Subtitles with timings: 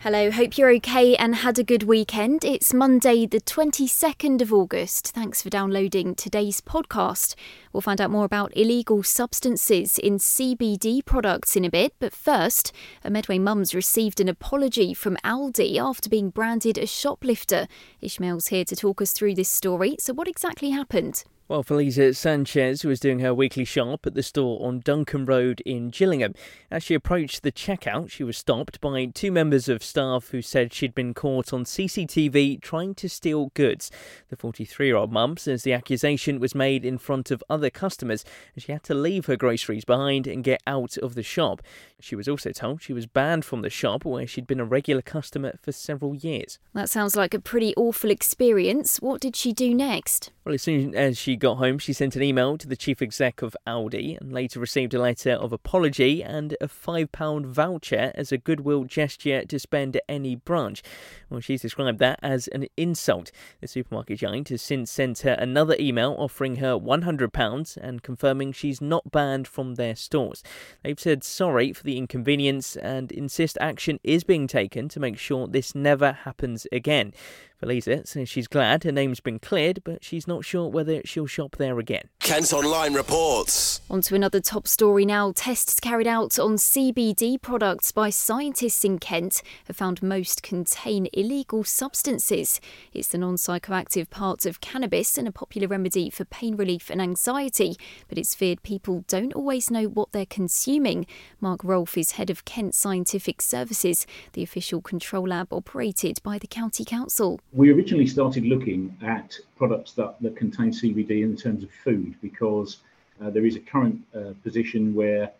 [0.00, 2.44] Hello, hope you're okay and had a good weekend.
[2.44, 5.08] It's Monday, the 22nd of August.
[5.08, 7.34] Thanks for downloading today's podcast.
[7.72, 12.72] We'll find out more about illegal substances in CBD products in a bit, but first,
[13.02, 17.66] a Medway Mums received an apology from Aldi after being branded a shoplifter.
[18.02, 19.96] Ishmael's here to talk us through this story.
[19.98, 21.24] So, what exactly happened?
[21.48, 25.90] Well, Felicia Sanchez was doing her weekly shop at the store on Duncan Road in
[25.90, 26.34] Gillingham.
[26.72, 30.72] As she approached the checkout, she was stopped by two members of staff who said
[30.72, 33.92] she'd been caught on CCTV trying to steal goods.
[34.28, 38.24] The 43 year old mum says the accusation was made in front of other customers
[38.56, 41.62] and she had to leave her groceries behind and get out of the shop.
[42.00, 45.00] She was also told she was banned from the shop where she'd been a regular
[45.00, 46.58] customer for several years.
[46.74, 49.00] That sounds like a pretty awful experience.
[49.00, 50.32] What did she do next?
[50.44, 53.42] Well, as soon as she got home, she sent an email to the chief exec
[53.42, 58.38] of Aldi and later received a letter of apology and a £5 voucher as a
[58.38, 60.82] goodwill gesture to spend at any branch.
[61.30, 63.30] Well, she's described that as an insult.
[63.60, 68.80] The supermarket giant has since sent her another email offering her £100 and confirming she's
[68.80, 70.42] not banned from their stores.
[70.82, 75.46] They've said sorry for the inconvenience and insist action is being taken to make sure
[75.46, 77.12] this never happens again.
[77.58, 81.56] Felicia says she's glad her name's been cleared, but she's not sure whether she'll shop
[81.56, 82.08] there again.
[82.20, 83.80] Kent Online reports.
[83.88, 85.32] On to another top story now.
[85.34, 91.64] Tests carried out on CBD products by scientists in Kent have found most contain illegal
[91.64, 92.60] substances.
[92.92, 97.00] It's the non psychoactive part of cannabis and a popular remedy for pain relief and
[97.00, 97.76] anxiety,
[98.08, 101.06] but it's feared people don't always know what they're consuming.
[101.40, 106.46] Mark Rolfe is head of Kent Scientific Services, the official control lab operated by the
[106.46, 107.40] County Council.
[107.56, 112.80] We originally started looking at products that, that contain CBD in terms of food because
[113.18, 115.32] uh, there is a current uh, position where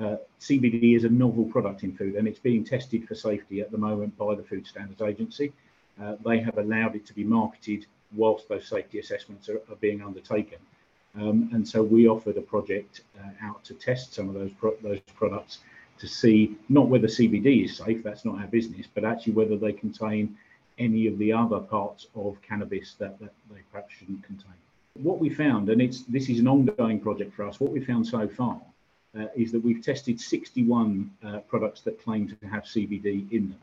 [0.00, 3.70] uh, CBD is a novel product in food and it's being tested for safety at
[3.70, 5.52] the moment by the Food Standards Agency.
[6.02, 10.02] Uh, they have allowed it to be marketed whilst those safety assessments are, are being
[10.02, 10.58] undertaken.
[11.14, 14.76] Um, and so we offered a project uh, out to test some of those pro-
[14.82, 15.58] those products
[15.98, 19.72] to see not whether CBD is safe, that's not our business, but actually whether they
[19.72, 20.36] contain
[20.80, 24.52] any of the other parts of cannabis that, that they perhaps shouldn't contain.
[24.94, 28.06] What we found, and it's this is an ongoing project for us, what we found
[28.06, 28.60] so far
[29.18, 33.58] uh, is that we've tested 61 uh, products that claim to have CBD in them.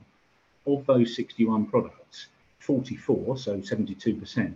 [0.66, 2.28] Of those 61 products,
[2.60, 4.56] 44, so 72%,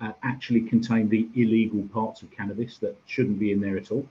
[0.00, 4.06] uh, actually contain the illegal parts of cannabis that shouldn't be in there at all.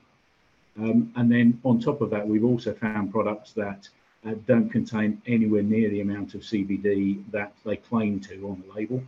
[0.78, 3.88] Um, and then on top of that, we've also found products that
[4.26, 8.74] uh, don't contain anywhere near the amount of CBD that they claim to on the
[8.74, 9.02] label.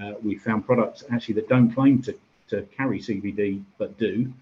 [0.00, 2.14] Uh, we found products actually that don't claim to,
[2.48, 4.32] to carry CBD but do.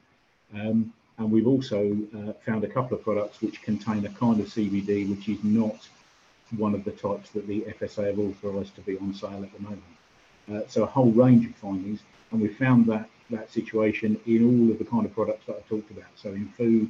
[0.55, 4.47] Um, and we've also uh, found a couple of products which contain a kind of
[4.47, 5.89] CBD which is not
[6.57, 9.61] one of the types that the FSA have authorised to be on sale at the
[9.61, 9.83] moment.
[10.51, 14.73] Uh, so a whole range of findings, and we found that that situation in all
[14.73, 16.09] of the kind of products that I talked about.
[16.17, 16.89] So in food,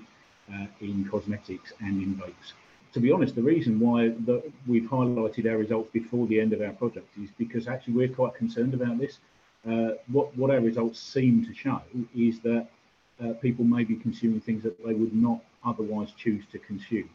[0.53, 2.53] uh, in cosmetics, and in vapes
[2.99, 6.61] to be honest, the reason why the, we've highlighted our results before the end of
[6.61, 9.19] our project is because actually we're quite concerned about this.
[9.69, 11.81] Uh, what, what our results seem to show
[12.17, 12.67] is that
[13.23, 17.09] uh, people may be consuming things that they would not otherwise choose to consume.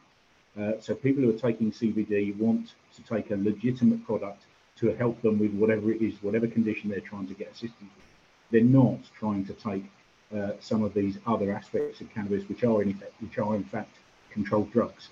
[0.57, 4.43] Uh, so people who are taking CBD want to take a legitimate product
[4.77, 8.05] to help them with whatever it is, whatever condition they're trying to get assistance with.
[8.51, 9.83] They're not trying to take
[10.33, 13.66] uh, some of these other aspects of cannabis, which are in effect, which are in
[13.66, 13.97] fact
[14.31, 15.09] controlled drugs.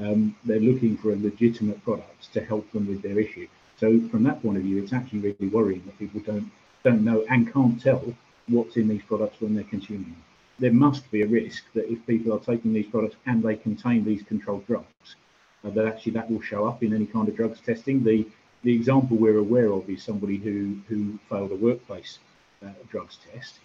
[0.00, 3.46] Um, they're looking for a legitimate product to help them with their issue.
[3.78, 6.50] So from that point of view, it's actually really worrying that people don't
[6.84, 8.02] don't know and can't tell
[8.48, 10.24] what's in these products when they're consuming them.
[10.58, 14.04] There must be a risk that if people are taking these products and they contain
[14.04, 15.16] these controlled drugs,
[15.64, 18.02] uh, that actually that will show up in any kind of drugs testing.
[18.02, 18.26] The
[18.62, 22.18] the example we're aware of is somebody who who failed a workplace
[22.64, 23.58] uh, drugs test.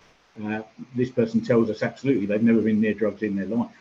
[0.43, 0.61] Uh,
[0.95, 3.71] this person tells us absolutely they've never been near drugs in their life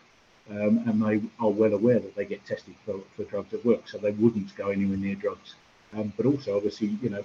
[0.50, 3.88] um, and they are well aware that they get tested for, for drugs at work,
[3.88, 5.54] so they wouldn't go anywhere near drugs.
[5.93, 7.25] Um, but also, obviously, you know,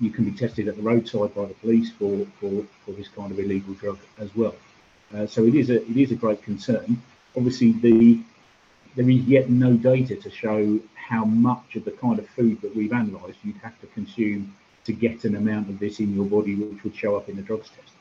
[0.00, 3.32] you can be tested at the roadside by the police for, for, for this kind
[3.32, 4.54] of illegal drug as well.
[5.14, 7.00] Uh, so it is a it is a great concern.
[7.36, 8.20] Obviously, the
[8.96, 12.74] there is yet no data to show how much of the kind of food that
[12.74, 14.54] we've analysed you'd have to consume
[14.84, 17.42] to get an amount of this in your body which would show up in the
[17.42, 17.92] drugs test.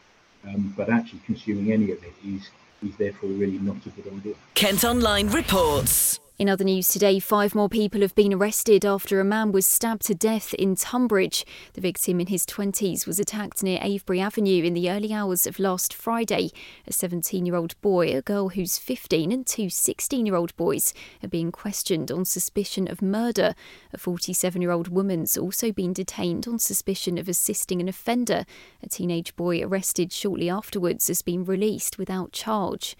[0.47, 2.49] Um, but actually consuming any of it is
[2.83, 4.33] is therefore really not a good idea.
[4.53, 6.19] Kent Online reports.
[6.37, 10.05] In other news today, five more people have been arrested after a man was stabbed
[10.07, 11.45] to death in Tonbridge.
[11.75, 15.59] The victim in his 20s was attacked near Avebury Avenue in the early hours of
[15.59, 16.51] last Friday.
[16.87, 20.93] A 17 year old boy, a girl who's 15, and two 16 year old boys
[21.23, 23.55] are being questioned on suspicion of murder.
[23.93, 28.45] A 47 year old woman's also been detained on suspicion of assisting an offender.
[28.83, 32.97] A teenage boy arrested shortly afterwards has been released without charge.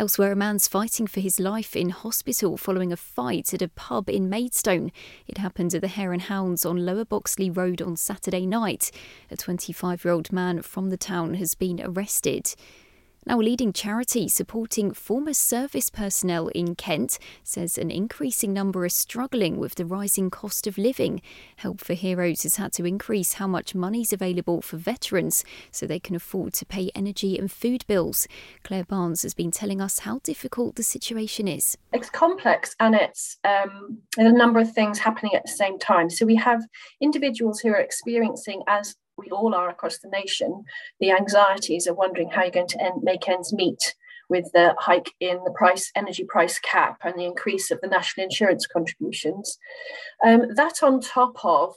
[0.00, 4.08] Elsewhere, a man's fighting for his life in hospital following a fight at a pub
[4.08, 4.92] in Maidstone.
[5.26, 8.92] It happened at the Hare and Hounds on Lower Boxley Road on Saturday night.
[9.28, 12.54] A 25 year old man from the town has been arrested.
[13.28, 18.88] Now, a leading charity supporting former service personnel in Kent says an increasing number are
[18.88, 21.20] struggling with the rising cost of living.
[21.56, 25.84] Help for Heroes has had to increase how much money is available for veterans so
[25.84, 28.26] they can afford to pay energy and food bills.
[28.64, 31.76] Claire Barnes has been telling us how difficult the situation is.
[31.92, 36.08] It's complex and it's um, a number of things happening at the same time.
[36.08, 36.62] So we have
[37.02, 40.64] individuals who are experiencing, as we all are across the nation,
[41.00, 43.94] the anxieties of wondering how you're going to end, make ends meet
[44.28, 48.24] with the hike in the price energy price cap and the increase of the national
[48.24, 49.58] insurance contributions.
[50.24, 51.74] Um, that on top of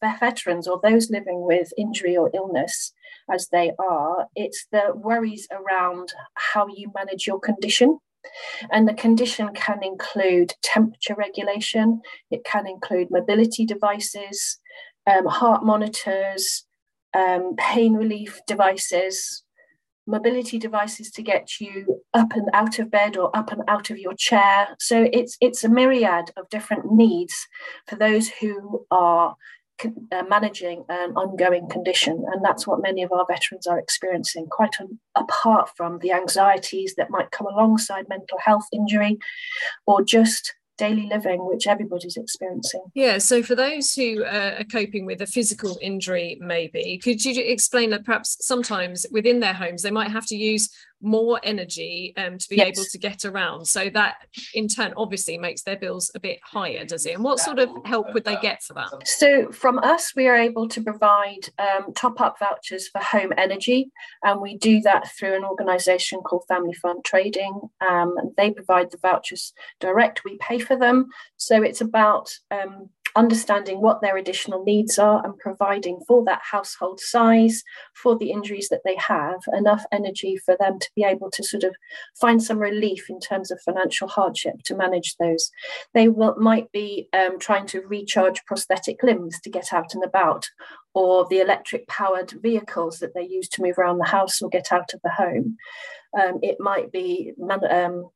[0.00, 2.92] veterans or those living with injury or illness,
[3.30, 7.98] as they are, it's the worries around how you manage your condition.
[8.70, 12.00] And the condition can include temperature regulation,
[12.30, 14.60] it can include mobility devices,
[15.06, 16.64] um, heart monitors,
[17.14, 19.44] um, pain relief devices,
[20.06, 23.98] mobility devices to get you up and out of bed or up and out of
[23.98, 24.68] your chair.
[24.78, 27.46] So it's it's a myriad of different needs
[27.86, 29.36] for those who are
[30.12, 34.46] uh, managing an ongoing condition, and that's what many of our veterans are experiencing.
[34.50, 34.76] Quite
[35.16, 39.18] apart from the anxieties that might come alongside mental health injury,
[39.86, 42.82] or just daily living, which everybody's experiencing.
[42.94, 47.42] Yeah, so for those who uh, are coping with a physical injury, maybe, could you
[47.42, 50.70] explain that perhaps sometimes within their homes they might have to use
[51.02, 52.78] more energy um, to be yes.
[52.78, 53.66] able to get around.
[53.66, 54.16] So that
[54.54, 57.14] in turn obviously makes their bills a bit higher, does it?
[57.14, 59.06] And what sort of help would they get for that?
[59.06, 63.90] So from us, we are able to provide um, top up vouchers for home energy.
[64.22, 67.60] And we do that through an organisation called Family Fund Trading.
[67.80, 71.08] Um, they provide the vouchers direct, we pay for them.
[71.36, 77.00] So it's about um, understanding what their additional needs are and providing for that household
[77.00, 77.62] size,
[77.94, 81.64] for the injuries that they have, enough energy for them to be able to sort
[81.64, 81.74] of
[82.20, 85.50] find some relief in terms of financial hardship to manage those.
[85.94, 90.48] They will, might be um, trying to recharge prosthetic limbs to get out and about,
[90.94, 94.72] or the electric powered vehicles that they use to move around the house or get
[94.72, 95.56] out of the home.
[96.18, 97.32] Um, it might be
[97.70, 98.10] um,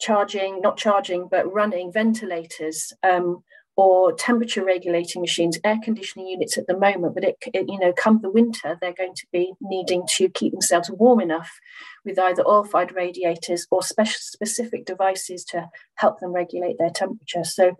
[0.00, 3.42] charging, not charging, but running ventilators um,
[3.76, 7.92] or temperature regulating machines, air conditioning units at the moment, but it, it, you know,
[7.92, 11.50] come the winter, they're going to be needing to keep themselves warm enough
[12.04, 17.42] with either oil-fired radiators or special specific devices to help them regulate their temperature.
[17.42, 17.76] So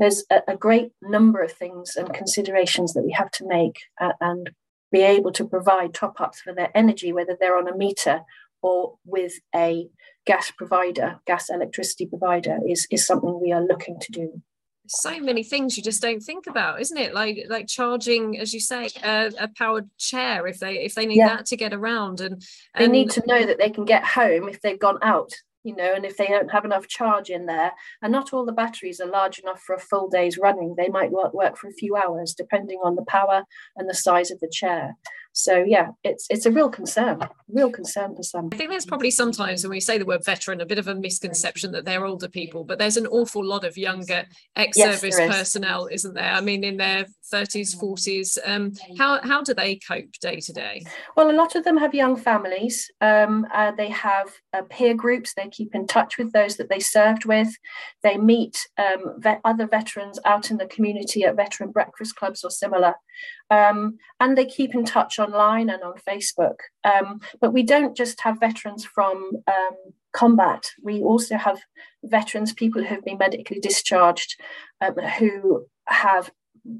[0.00, 4.12] there's a, a great number of things and considerations that we have to make uh,
[4.20, 4.50] and
[4.90, 8.22] be able to provide top-ups for their energy, whether they're on a meter
[8.62, 9.88] or with a
[10.24, 14.42] gas provider, gas electricity provider, is, is something we are looking to do
[14.88, 17.14] so many things you just don't think about isn't it?
[17.14, 21.18] Like like charging as you say a, a powered chair if they if they need
[21.18, 21.36] yeah.
[21.36, 22.42] that to get around and,
[22.74, 25.32] and they need to know that they can get home if they've gone out
[25.66, 28.52] you know and if they don't have enough charge in there and not all the
[28.52, 30.74] batteries are large enough for a full day's running.
[30.76, 33.42] They might work, work for a few hours depending on the power
[33.74, 34.96] and the size of the chair
[35.36, 37.20] so yeah, it's it's a real concern,
[37.52, 38.48] real concern for some.
[38.54, 40.94] I think there's probably sometimes when we say the word veteran, a bit of a
[40.94, 44.24] misconception that they're older people, but there's an awful lot of younger
[44.56, 46.32] ex-service yes, personnel, isn't there?
[46.32, 48.38] I mean, in their 30s, 40s.
[48.46, 50.86] Um, how how do they cope day to day?
[51.18, 52.90] Well, a lot of them have young families.
[53.02, 55.34] Um, uh, they have uh, peer groups.
[55.34, 57.48] They keep in touch with those that they served with.
[58.02, 62.50] They meet um, vet- other veterans out in the community at veteran breakfast clubs or
[62.50, 62.94] similar.
[63.50, 66.56] Um, and they keep in touch online and on Facebook.
[66.84, 69.76] Um, but we don't just have veterans from um,
[70.16, 71.60] combat, we also have
[72.02, 74.40] veterans, people who have been medically discharged,
[74.80, 76.30] um, who have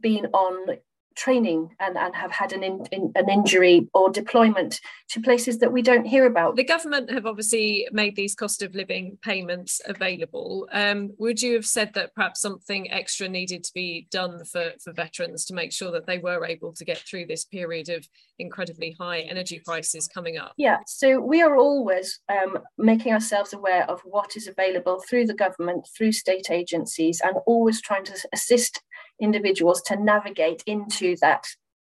[0.01, 0.79] been on
[1.17, 5.73] training and, and have had an, in, in, an injury or deployment to places that
[5.73, 6.57] we don't hear about.
[6.57, 10.69] The government have obviously made these cost of living payments available.
[10.73, 14.93] Um, would you have said that perhaps something extra needed to be done for, for
[14.93, 18.07] veterans to make sure that they were able to get through this period of
[18.39, 20.53] incredibly high energy prices coming up?
[20.57, 25.35] Yeah, so we are always um, making ourselves aware of what is available through the
[25.35, 28.83] government, through state agencies, and always trying to assist
[29.21, 31.47] individuals to navigate into that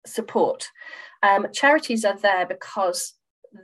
[0.06, 0.68] support.
[1.22, 3.14] Um, charities are there because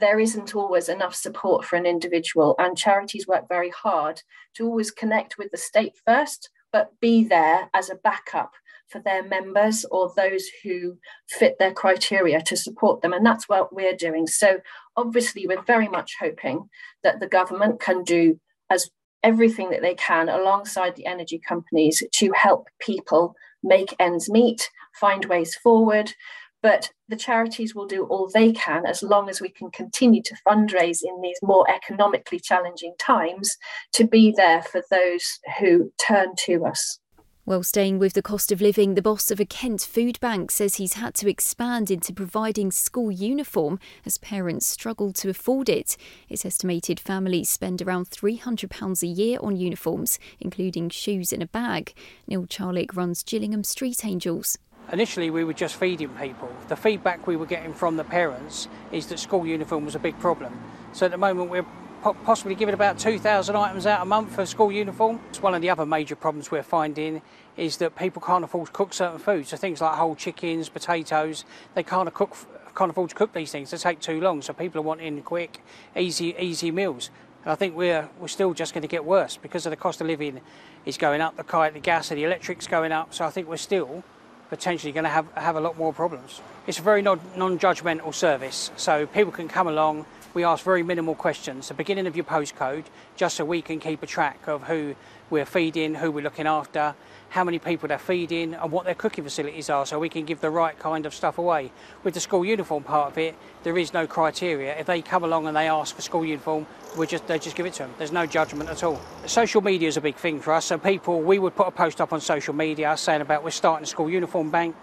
[0.00, 4.22] there isn't always enough support for an individual, and charities work very hard
[4.54, 8.52] to always connect with the state first, but be there as a backup
[8.88, 10.96] for their members or those who
[11.28, 13.12] fit their criteria to support them.
[13.12, 14.26] And that's what we're doing.
[14.26, 14.60] So,
[14.96, 16.68] obviously, we're very much hoping
[17.02, 18.40] that the government can do
[18.70, 18.90] as
[19.22, 25.24] everything that they can alongside the energy companies to help people make ends meet, find
[25.24, 26.14] ways forward,
[26.62, 30.36] but the charities will do all they can as long as we can continue to
[30.46, 33.56] fundraise in these more economically challenging times
[33.92, 36.98] to be there for those who turn to us.
[37.48, 40.74] Well, staying with the cost of living, the boss of a Kent food bank says
[40.74, 45.96] he's had to expand into providing school uniform as parents struggle to afford it.
[46.28, 51.94] It's estimated families spend around £300 a year on uniforms, including shoes and a bag.
[52.26, 54.58] Neil Charlick runs Gillingham Street Angels.
[54.92, 56.52] Initially, we were just feeding people.
[56.68, 60.18] The feedback we were getting from the parents is that school uniform was a big
[60.18, 60.52] problem.
[60.92, 61.64] So at the moment, we're
[62.24, 65.20] possibly giving about 2,000 items out a month for school uniform.
[65.28, 67.22] It's one of the other major problems we're finding
[67.56, 69.48] is that people can't afford to cook certain foods.
[69.48, 72.36] So things like whole chickens, potatoes, they can't cook
[72.76, 73.72] can't afford to cook these things.
[73.72, 74.40] They take too long.
[74.40, 75.60] So people are wanting quick,
[75.96, 77.10] easy, easy meals.
[77.42, 80.00] And I think we're we're still just going to get worse because of the cost
[80.00, 80.40] of living
[80.86, 83.12] is going up, the, the gas and the electric's going up.
[83.12, 84.04] So I think we're still
[84.48, 86.40] potentially going to have, have a lot more problems.
[86.66, 87.18] It's a very non
[87.58, 90.06] judgmental service, so people can come along.
[90.34, 92.84] We ask very minimal questions, the beginning of your postcode,
[93.16, 94.94] just so we can keep a track of who
[95.30, 96.94] we're feeding, who we're looking after,
[97.30, 100.40] how many people they're feeding, and what their cooking facilities are, so we can give
[100.40, 101.72] the right kind of stuff away.
[102.04, 104.78] With the school uniform part of it, there is no criteria.
[104.78, 106.66] If they come along and they ask for school uniform,
[106.96, 107.94] we just they just give it to them.
[107.96, 109.00] There's no judgment at all.
[109.24, 110.66] Social media is a big thing for us.
[110.66, 113.84] So people, we would put a post up on social media saying about we're starting
[113.84, 114.76] a school uniform bank.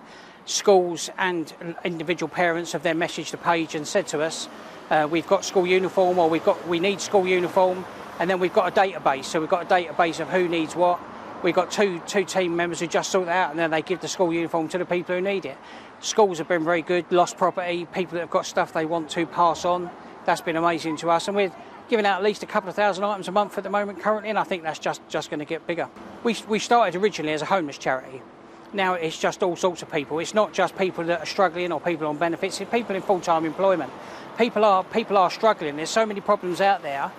[0.48, 1.52] Schools and
[1.84, 4.48] individual parents have then messaged the page and said to us,
[4.90, 7.86] uh, we've got school uniform or we've got we need school uniform,
[8.20, 9.26] and then we've got a database.
[9.26, 11.00] So we've got a database of who needs what
[11.46, 14.02] we've got two two team members who just sort that out and then they give
[14.02, 15.58] the school uniform to the people who need it.
[16.00, 19.26] Schools have been very good, lost property, people that have got stuff they want to
[19.28, 19.90] pass on.
[20.26, 21.54] That's been amazing to us and we're
[21.88, 24.30] giving out at least a couple of thousand items a month at the moment currently
[24.30, 25.88] and I think that's just, just going to get bigger.
[26.24, 28.22] We, we started originally as a homeless charity.
[28.76, 30.20] Now it's just all sorts of people.
[30.20, 33.46] It's not just people that are struggling or people on benefits, it's people in full-time
[33.46, 33.92] employment.
[34.38, 35.78] People are, people are struggling.
[35.78, 37.10] There's so many problems out there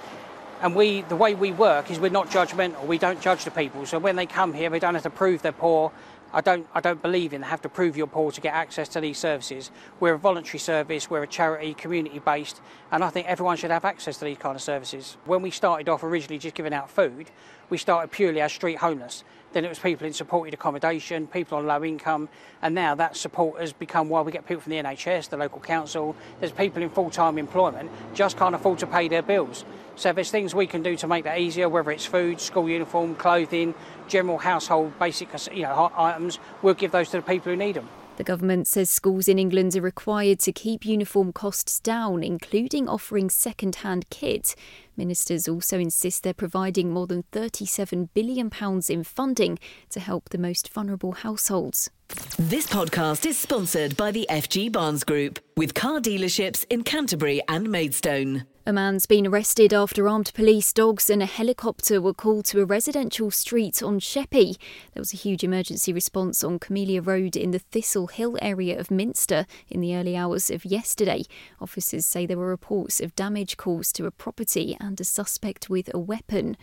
[0.61, 2.87] and we, the way we work is we're not judgmental.
[2.87, 3.87] We don't judge the people.
[3.87, 5.93] So when they come here, they don't have to prove they're poor.
[6.33, 9.01] I don't, I don't believe in have to prove you're poor to get access to
[9.01, 9.71] these services.
[10.01, 12.61] We're a voluntary service, we're a charity, community based,
[12.91, 15.17] and I think everyone should have access to these kind of services.
[15.25, 17.31] When we started off originally just giving out food,
[17.71, 19.25] we started purely as street homeless.
[19.57, 22.29] Then it was people in supported accommodation, people on low income,
[22.61, 25.61] and now that support has become why we get people from the NHS, the local
[25.61, 26.15] council.
[26.41, 29.65] There's people in full time employment just can't afford to pay their bills.
[29.95, 33.15] So there's things we can do to make that easier, whether it's food, school uniform,
[33.15, 33.73] clothing,
[34.09, 37.89] general household basic you know, items, we'll give those to the people who need them.
[38.17, 43.29] The government says schools in England are required to keep uniform costs down, including offering
[43.29, 44.55] second hand kit.
[44.97, 48.51] Ministers also insist they're providing more than £37 billion
[48.89, 49.59] in funding
[49.91, 51.91] to help the most vulnerable households.
[52.39, 57.69] This podcast is sponsored by the FG Barnes Group, with car dealerships in Canterbury and
[57.69, 58.47] Maidstone.
[58.69, 62.65] A man's been arrested after armed police dogs and a helicopter were called to a
[62.65, 64.57] residential street on Sheppey.
[64.93, 68.91] There was a huge emergency response on Camellia Road in the Thistle Hill area of
[68.91, 71.23] Minster in the early hours of yesterday.
[71.61, 75.89] Officers say there were reports of damage caused to a property and a suspect with
[75.95, 76.57] a weapon.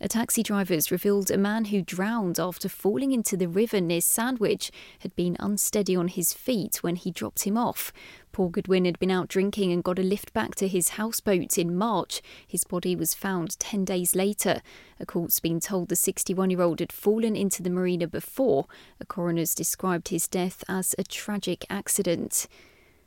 [0.00, 4.70] A taxi driver's revealed a man who drowned after falling into the river near Sandwich
[5.00, 7.92] had been unsteady on his feet when he dropped him off.
[8.30, 11.76] Paul Goodwin had been out drinking and got a lift back to his houseboat in
[11.76, 12.22] March.
[12.46, 14.62] His body was found 10 days later.
[15.00, 18.66] A court's been told the 61 year old had fallen into the marina before.
[19.00, 22.46] A coroner's described his death as a tragic accident.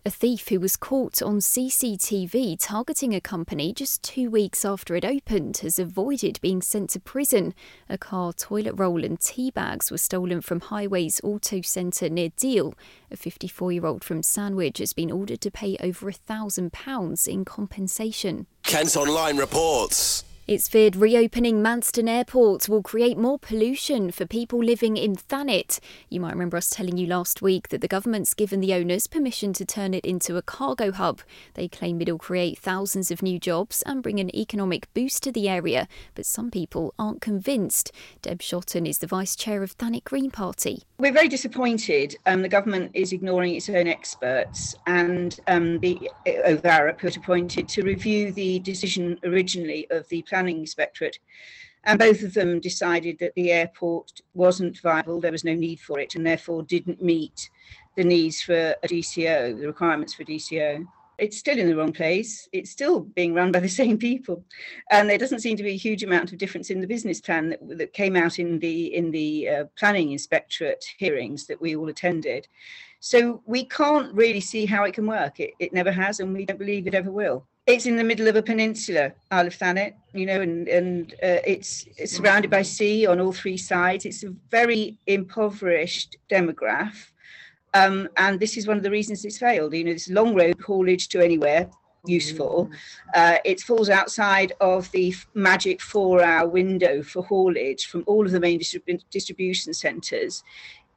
[0.03, 5.05] A thief who was caught on CCTV targeting a company just two weeks after it
[5.05, 7.53] opened has avoided being sent to prison.
[7.87, 12.73] A car, toilet roll, and tea bags were stolen from Highways Auto Centre near Deal.
[13.11, 17.45] A 54 year old from Sandwich has been ordered to pay over a £1,000 in
[17.45, 18.47] compensation.
[18.63, 20.23] Kent Online reports.
[20.47, 25.79] It's feared reopening Manston Airport will create more pollution for people living in Thanet.
[26.09, 29.53] You might remember us telling you last week that the government's given the owners permission
[29.53, 31.21] to turn it into a cargo hub.
[31.53, 35.47] They claim it'll create thousands of new jobs and bring an economic boost to the
[35.47, 37.91] area, but some people aren't convinced.
[38.23, 40.83] Deb Shotton is the vice chair of Thanet Green Party.
[41.01, 42.15] We're very disappointed.
[42.27, 47.67] Um, the government is ignoring its own experts, and um, the Ove Arup put appointed
[47.69, 51.17] to review the decision originally of the Planning Inspectorate.
[51.85, 55.99] And both of them decided that the airport wasn't viable, there was no need for
[55.99, 57.49] it, and therefore didn't meet
[57.95, 60.85] the needs for a DCO, the requirements for DCO.
[61.21, 62.49] It's still in the wrong place.
[62.51, 64.43] It's still being run by the same people,
[64.89, 67.49] and there doesn't seem to be a huge amount of difference in the business plan
[67.49, 71.87] that, that came out in the in the uh, planning inspectorate hearings that we all
[71.87, 72.47] attended.
[72.99, 75.39] So we can't really see how it can work.
[75.39, 78.27] It, it never has, and we don't believe it ever will it's in the middle
[78.27, 82.63] of a peninsula, Isle of Thanet, you know, and and uh, it's, it's surrounded by
[82.63, 84.05] sea on all three sides.
[84.05, 87.11] It's a very impoverished demograph,
[87.73, 89.73] um, and this is one of the reasons it's failed.
[89.73, 91.69] You know, this long road haulage to anywhere
[92.05, 92.69] useful.
[93.13, 98.39] Uh, it falls outside of the magic four-hour window for haulage from all of the
[98.39, 100.43] main distrib- distribution centres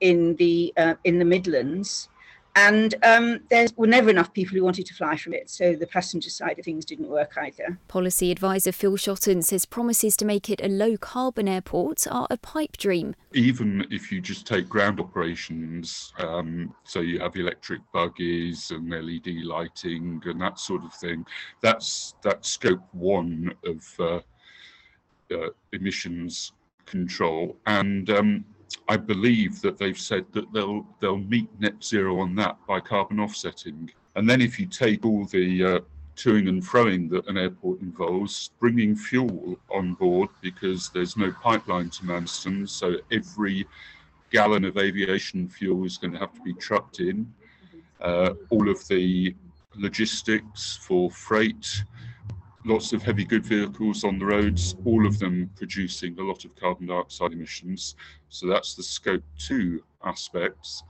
[0.00, 2.08] in the uh, in the Midlands.
[2.56, 5.86] And um, there were never enough people who wanted to fly from it, so the
[5.88, 7.78] passenger side of things didn't work either.
[7.88, 12.36] Policy advisor Phil Shotton says promises to make it a low carbon airport are a
[12.36, 13.16] pipe dream.
[13.32, 19.44] Even if you just take ground operations, um, so you have electric buggies and LED
[19.44, 21.26] lighting and that sort of thing,
[21.60, 24.20] that's that scope one of uh,
[25.34, 26.52] uh, emissions
[26.86, 27.56] control.
[27.66, 28.44] And um,
[28.88, 33.20] I believe that they've said that they'll they'll meet net zero on that by carbon
[33.20, 33.90] offsetting.
[34.16, 35.80] And then if you take all the uh,
[36.16, 41.90] toing and froing that an airport involves, bringing fuel on board because there's no pipeline
[41.90, 43.66] to Manston, so every
[44.30, 47.32] gallon of aviation fuel is going to have to be trucked in.
[48.00, 49.34] Uh, all of the
[49.76, 51.84] logistics for freight,
[52.64, 56.56] lots of heavy good vehicles on the roads, all of them producing a lot of
[56.56, 57.94] carbon dioxide emissions.
[58.30, 60.82] So that's the scope two aspects.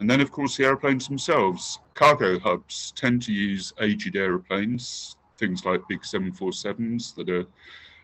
[0.00, 1.78] And then, of course, the aeroplanes themselves.
[1.94, 7.46] Cargo hubs tend to use aged aeroplanes, things like big 747s that are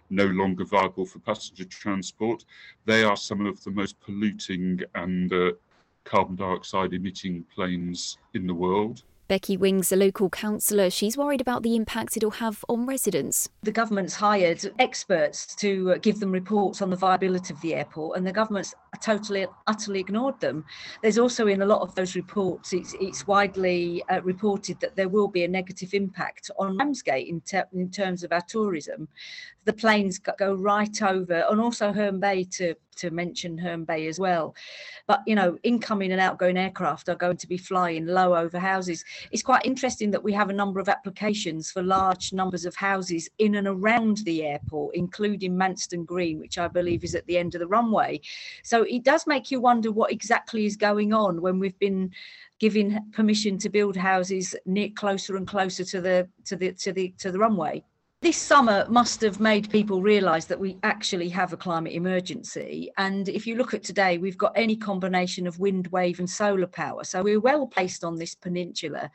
[0.09, 2.44] no longer viable for passenger transport.
[2.87, 5.52] They are some of the most polluting and uh,
[6.04, 9.04] carbon dioxide emitting planes in the world.
[9.31, 13.49] Becky Wings, a local councillor, she's worried about the impact it'll have on residents.
[13.62, 18.19] The government's hired experts to uh, give them reports on the viability of the airport,
[18.19, 20.64] and the government's totally, utterly ignored them.
[21.03, 25.09] There's also in a lot of those reports, it's, it's widely uh, reported that there
[25.09, 29.09] will be a negative impact on Ramsgate in, ter- in terms of our tourism.
[29.64, 34.18] The planes go right over, and also Herne Bay to to mention Herne Bay as
[34.18, 34.55] well.
[35.07, 39.05] But you know, incoming and outgoing aircraft are going to be flying low over houses.
[39.33, 43.29] It's quite interesting that we have a number of applications for large numbers of houses
[43.38, 47.55] in and around the airport, including Manston Green, which I believe is at the end
[47.55, 48.20] of the runway.
[48.62, 52.11] So it does make you wonder what exactly is going on when we've been
[52.59, 57.14] giving permission to build houses near closer and closer to the to the to the
[57.19, 57.83] to the runway.
[58.22, 62.92] This summer must have made people realise that we actually have a climate emergency.
[62.98, 66.66] And if you look at today, we've got any combination of wind, wave, and solar
[66.66, 67.02] power.
[67.02, 69.11] So we're well placed on this peninsula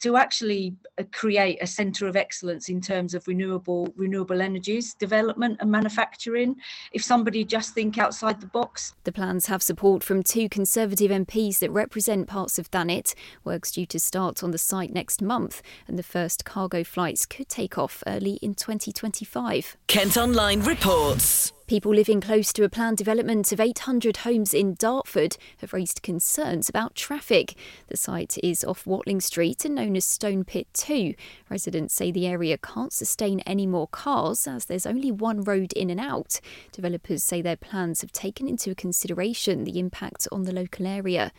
[0.00, 5.58] to actually uh, create a centre of excellence in terms of renewable renewable energies development
[5.60, 6.56] and manufacturing.
[6.90, 8.92] If somebody just think outside the box.
[9.04, 13.14] The plans have support from two Conservative MPs that represent parts of Thanet.
[13.44, 17.48] Work's due to start on the site next month, and the first cargo flights could
[17.48, 19.76] take off early in 2025.
[19.88, 21.52] Kent Online reports.
[21.66, 26.66] People living close to a planned development of 800 homes in Dartford have raised concerns
[26.66, 27.54] about traffic.
[27.88, 31.12] The site is off Watling Street and known as Stone Pit 2.
[31.50, 35.90] Residents say the area can't sustain any more cars as there's only one road in
[35.90, 36.40] and out.
[36.72, 41.32] Developers say their plans have taken into consideration the impact on the local area.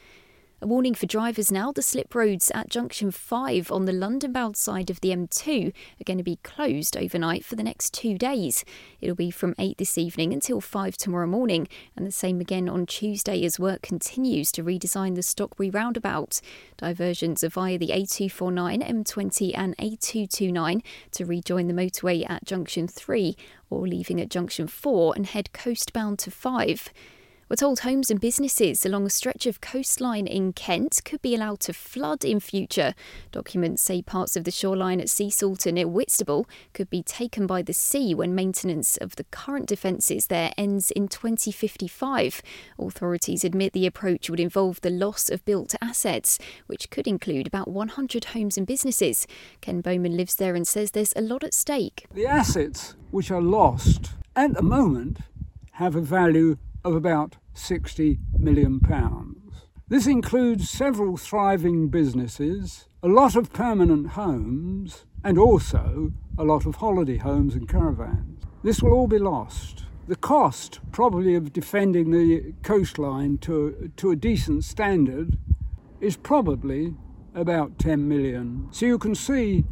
[0.62, 4.58] A warning for drivers now the slip roads at junction 5 on the London bound
[4.58, 8.66] side of the M2 are going to be closed overnight for the next two days.
[9.00, 12.88] It'll be from 8 this evening until 5 tomorrow morning, and the same again on
[12.88, 16.42] Tuesday as work continues to redesign the Stockbury roundabout.
[16.76, 23.38] Diversions are via the A249, M20, and A229 to rejoin the motorway at junction 3
[23.70, 26.92] or leaving at junction 4 and head coastbound to 5.
[27.50, 31.60] We're told homes and businesses along a stretch of coastline in Kent could be allowed
[31.62, 32.94] to flood in future.
[33.32, 37.74] Documents say parts of the shoreline at Seasalter near Whitstable could be taken by the
[37.74, 42.44] sea when maintenance of the current defences there ends in 2055.
[42.78, 47.68] Authorities admit the approach would involve the loss of built assets, which could include about
[47.68, 49.26] 100 homes and businesses.
[49.60, 52.06] Ken Bowman lives there and says there's a lot at stake.
[52.14, 55.18] The assets which are lost at the moment
[55.72, 59.66] have a value of about 60 million pounds.
[59.88, 66.76] This includes several thriving businesses, a lot of permanent homes, and also a lot of
[66.76, 68.44] holiday homes and caravans.
[68.64, 69.86] This will all be lost.
[70.08, 75.38] The cost, probably, of defending the coastline to, to a decent standard
[76.02, 76.96] is probably
[77.36, 78.68] about 10 million.
[78.72, 79.66] So you can see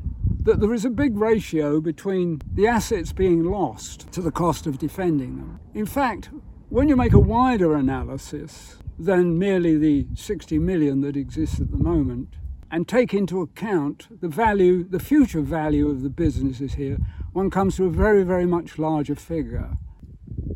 [0.44, 4.78] that there is a big ratio between the assets being lost to the cost of
[4.78, 5.60] defending them.
[5.74, 6.30] In fact,
[6.70, 11.78] when you make a wider analysis than merely the 60 million that exists at the
[11.78, 12.36] moment,
[12.70, 16.98] and take into account the value, the future value of the businesses here,
[17.32, 19.78] one comes to a very, very much larger figure.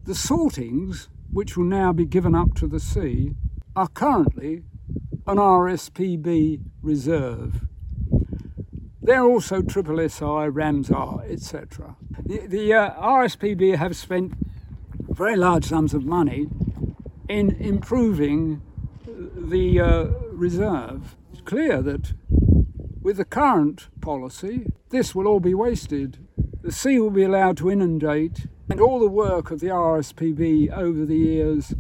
[0.03, 3.31] The saltings, which will now be given up to the sea,
[3.75, 4.63] are currently
[5.27, 7.65] an RSPB reserve.
[9.01, 11.95] They're also Triple SI, Ramsar, etc.
[12.25, 14.33] The, the uh, RSPB have spent
[15.13, 16.47] very large sums of money
[17.27, 18.61] in improving
[19.05, 21.15] the uh, reserve.
[21.31, 22.13] It's clear that
[23.01, 26.25] with the current policy, this will all be wasted.
[26.61, 31.05] The sea will be allowed to inundate, and all the work of the RSPB over
[31.05, 31.73] the years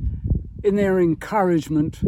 [0.63, 2.01] in their encouragement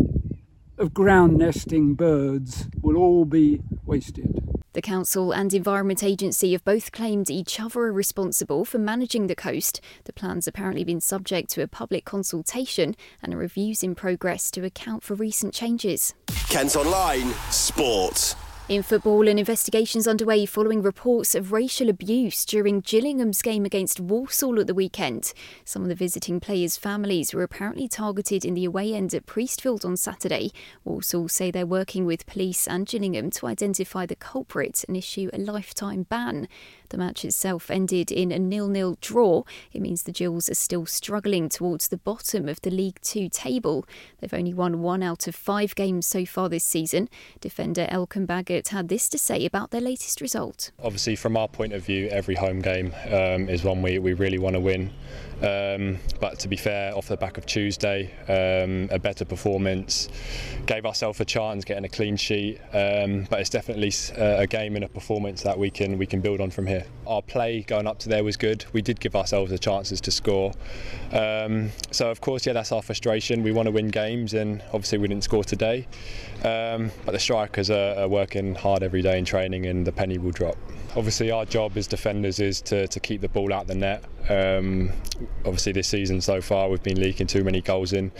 [0.77, 4.52] of ground nesting birds will all be wasted.
[4.73, 9.35] The Council and Environment Agency have both claimed each other are responsible for managing the
[9.35, 9.79] coast.
[10.05, 14.65] The plan's apparently been subject to a public consultation and a review's in progress to
[14.65, 16.15] account for recent changes.
[16.49, 18.35] Kent Online Sport.
[18.69, 23.99] In football, an investigation is underway following reports of racial abuse during Gillingham's game against
[23.99, 25.33] Walsall at the weekend.
[25.65, 29.83] Some of the visiting players' families were apparently targeted in the away end at Priestfield
[29.83, 30.51] on Saturday.
[30.85, 35.39] Walsall say they're working with police and Gillingham to identify the culprit and issue a
[35.39, 36.47] lifetime ban.
[36.93, 39.45] The match itself ended in a nil-nil draw.
[39.71, 43.87] It means the Gills are still struggling towards the bottom of the League Two table.
[44.19, 47.09] They've only won one out of five games so far this season.
[47.41, 50.69] Defender Elkan Baggott had this to say about their latest result.
[50.83, 54.37] Obviously, from our point of view, every home game um, is one we, we really
[54.37, 54.91] want to win.
[55.43, 60.07] Um, but to be fair, off the back of Tuesday, um, a better performance,
[60.65, 62.59] gave ourselves a chance getting a clean sheet.
[62.71, 66.21] Um, but it's definitely uh, a game and a performance that we can we can
[66.21, 66.85] build on from here.
[67.05, 68.65] Our play going up to there was good.
[68.71, 70.53] We did give ourselves the chances to score.
[71.11, 73.43] Um, so of course, yeah, that's our frustration.
[73.43, 75.87] We want to win games, and obviously we didn't score today.
[76.43, 80.17] Um, but the strikers are, are working hard every day in training, and the penny
[80.17, 80.57] will drop.
[80.95, 84.03] Obviously, our job as defenders is to, to keep the ball out the net.
[84.29, 84.91] Um,
[85.39, 88.11] obviously, this season so far we've been leaking too many goals in,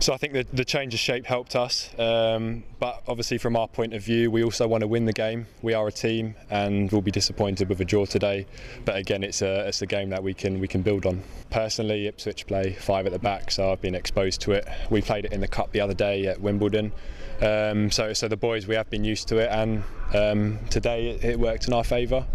[0.00, 1.90] so I think the, the change of shape helped us.
[1.98, 5.46] Um, but obviously, from our point of view, we also want to win the game.
[5.62, 8.46] We are a team, and we'll be disappointed with a draw today.
[8.84, 11.22] But again, it's a it's a game that we can we can build on.
[11.50, 14.68] Personally, Ipswich play five at the back, so I've been exposed to it.
[14.90, 16.92] We played it in the cup the other day at Wimbledon.
[17.40, 21.24] Um, so, so the boys we have been used to it, and um, today it,
[21.24, 22.26] it, worked in our favour.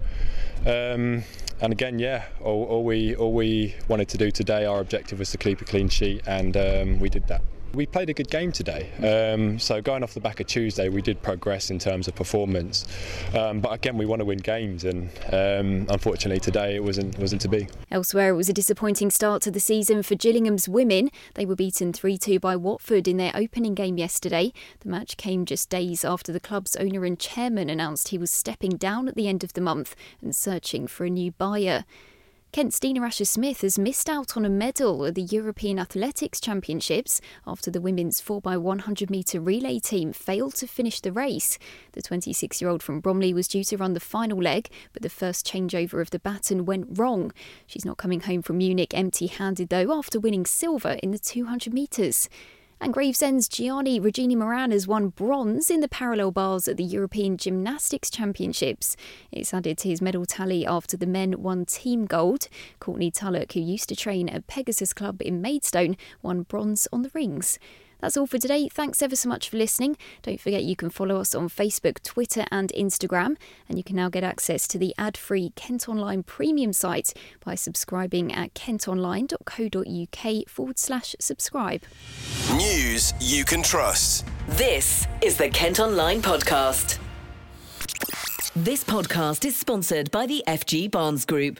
[0.66, 1.24] Um,
[1.60, 5.32] and again, yeah, all, all, we all we wanted to do today, our objective was
[5.32, 7.42] to keep a clean sheet, and um, we did that.
[7.78, 8.90] We played a good game today.
[9.36, 12.88] Um, so going off the back of Tuesday, we did progress in terms of performance.
[13.36, 17.40] Um, but again, we want to win games, and um, unfortunately today it wasn't wasn't
[17.42, 17.68] to be.
[17.92, 21.12] Elsewhere, it was a disappointing start to the season for Gillingham's women.
[21.36, 24.54] They were beaten 3-2 by Watford in their opening game yesterday.
[24.80, 28.72] The match came just days after the club's owner and chairman announced he was stepping
[28.72, 31.86] down at the end of the month and searching for a new buyer.
[32.58, 37.22] Kent's Dina Asher Smith has missed out on a medal at the European Athletics Championships
[37.46, 41.60] after the women's 4x100 metre relay team failed to finish the race.
[41.92, 45.08] The 26 year old from Bromley was due to run the final leg, but the
[45.08, 47.32] first changeover of the baton went wrong.
[47.68, 51.72] She's not coming home from Munich empty handed though after winning silver in the 200
[51.72, 52.28] metres.
[52.80, 57.36] And Gravesend's Giarnni Regini Moran has won bronze in the parallel bars at the European
[57.36, 58.96] Gymnastics Championships.
[59.32, 62.48] It's added to his medal tally after the men won team gold.
[62.80, 67.12] Courtney Tulloch, who used to train at Pegasus Club in Maidstone, won bronze on the
[67.16, 67.58] rings.
[68.00, 68.70] That's all for today.
[68.70, 69.98] Thanks ever so much for listening.
[70.22, 73.38] Don't forget you can follow us on Facebook, Twitter, and Instagram.
[73.68, 77.56] And you can now get access to the ad free Kent Online premium site by
[77.56, 81.82] subscribing at kentonline.co.uk forward slash subscribe.
[82.56, 84.26] News you can trust.
[84.50, 87.00] This is the Kent Online Podcast.
[88.56, 91.60] This podcast is sponsored by the FG Barnes Group,